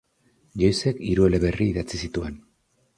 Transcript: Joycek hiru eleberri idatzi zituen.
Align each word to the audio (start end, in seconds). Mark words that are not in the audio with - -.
Joycek 0.61 1.03
hiru 1.11 1.29
eleberri 1.29 1.71
idatzi 1.75 2.05
zituen. 2.05 2.45